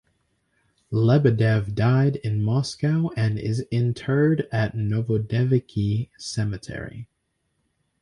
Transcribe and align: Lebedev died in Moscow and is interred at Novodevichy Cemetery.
Lebedev 0.91 1.75
died 1.75 2.15
in 2.15 2.41
Moscow 2.41 3.09
and 3.15 3.37
is 3.37 3.59
interred 3.69 4.49
at 4.51 4.73
Novodevichy 4.73 6.09
Cemetery. 6.17 7.07